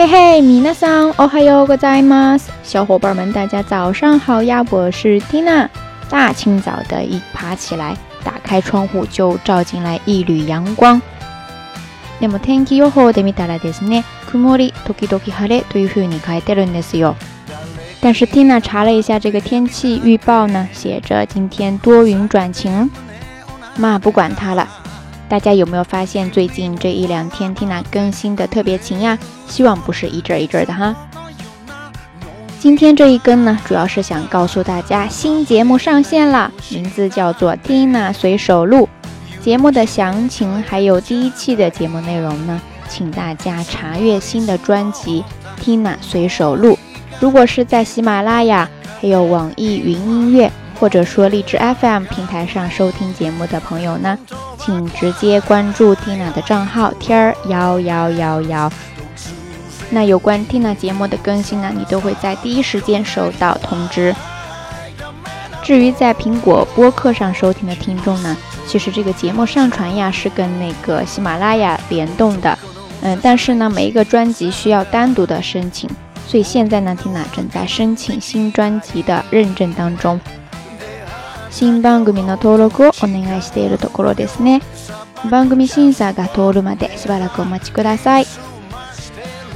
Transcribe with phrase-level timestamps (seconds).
[0.00, 2.34] 嘿嘿，米娜桑，哦嗨哟，各在吗？
[2.62, 4.64] 小伙伴们，大家早上好呀！
[4.70, 5.68] 我是蒂娜，
[6.08, 7.94] 大清早的一爬起来，
[8.24, 10.98] 打开窗户就照进来一缕阳光。
[12.18, 17.14] 那么天气预报的ミたらですね、曇り時々晴れというふうに書いてあるんですよ。
[18.00, 22.90] 但是蒂娜查了一下这个天气预报呢，写着今天多云转晴。
[23.76, 24.66] 嘛，不管它了。
[25.28, 29.18] 大家有没有发现最近这一两天蒂娜更新的特别勤呀？
[29.50, 30.94] 希望不是一阵儿一阵儿的哈。
[32.60, 38.88] 今天这一根呢，主要是想告诉大家，新节目上线了，名字叫做 Tina 随手录。
[39.42, 45.24] 节目的详情还有第一期的节目内容呢，请大家查阅新的专辑
[45.62, 46.78] Tina 随手录。
[47.18, 48.68] 如果是在喜马拉雅、
[49.00, 54.16] 还有网易云音乐，或者说荔枝 FM 平台上收听节目的朋友呢，
[54.58, 58.70] 请直接关注 Tina 的账号天儿幺幺幺幺。
[59.92, 64.14] 那有关蒂娜节目的更新呢，你都会在第一时间收到通知。
[65.62, 68.34] 至于在苹果播客上收听的听众呢，
[68.66, 72.56] 其实这个节目上传呀是跟那个喜马拉雅联动的，
[73.02, 75.90] 嗯，但是呢每一个专辑需要单独的申请，
[76.26, 80.18] 所以现在呢蒂娜正在申请新专辑的认证当中。
[81.50, 82.04] 新番
[85.50, 88.49] 組審査が通るまでしばらくお待ちください。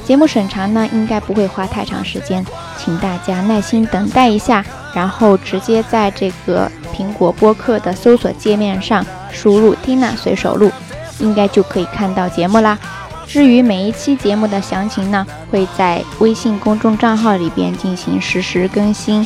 [0.05, 2.45] 节目审查呢，应该不会花太长时间，
[2.77, 10.71] 请大家耐心等待一下，然后直接在这个苹果播客的搜索界面上输入“Tina 随手录”，
[11.17, 12.77] 应该就可以看到节目啦。
[13.25, 19.25] 至于每一期节目的详情呢，会在微信公众账号里边进行实时更新，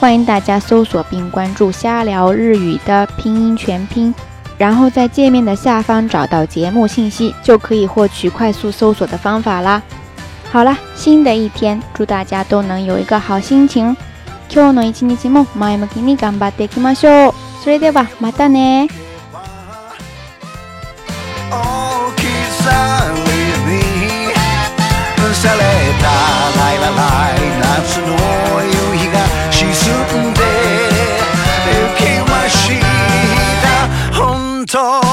[0.00, 4.12] 欢迎大家搜索并关注“瞎聊日语”的拼音全拼。
[4.58, 9.82] 然后在界面的下方找到节目信息，就可以获取快速搜索的方法啦。
[10.52, 13.96] 好了，新的一天，祝大家都能有一个好心情。
[14.48, 17.34] 今日の一日も前向きに頑張っていきましょう。
[17.62, 19.03] それではまたね。
[34.76, 35.03] 저